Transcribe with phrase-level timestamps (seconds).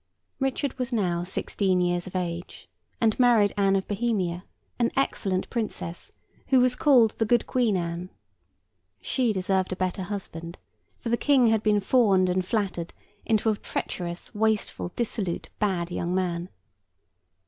[0.39, 2.67] Richard was now sixteen years of age,
[2.99, 4.45] and married Anne of Bohemia,
[4.79, 6.11] an excellent princess,
[6.47, 8.09] who was called 'the good Queen Anne.'
[8.99, 10.57] She deserved a better husband;
[10.97, 12.93] for the King had been fawned and flattered
[13.27, 16.49] into a treacherous, wasteful, dissolute, bad young man.